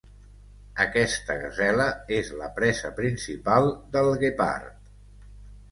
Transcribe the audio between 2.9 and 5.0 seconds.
principal del guepard.